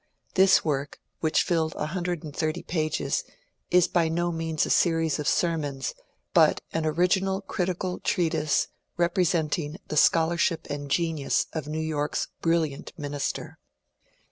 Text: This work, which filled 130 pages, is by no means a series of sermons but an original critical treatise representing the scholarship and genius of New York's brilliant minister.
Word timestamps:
This 0.33 0.65
work, 0.65 0.99
which 1.19 1.43
filled 1.43 1.75
130 1.75 2.63
pages, 2.63 3.23
is 3.69 3.87
by 3.87 4.09
no 4.09 4.31
means 4.31 4.65
a 4.65 4.71
series 4.71 5.19
of 5.19 5.27
sermons 5.27 5.93
but 6.33 6.59
an 6.73 6.87
original 6.87 7.41
critical 7.41 7.99
treatise 7.99 8.69
representing 8.97 9.77
the 9.89 9.97
scholarship 9.97 10.65
and 10.71 10.89
genius 10.89 11.45
of 11.53 11.67
New 11.67 11.77
York's 11.79 12.29
brilliant 12.41 12.93
minister. 12.97 13.59